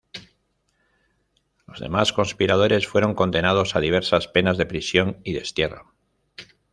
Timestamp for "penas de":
4.27-4.65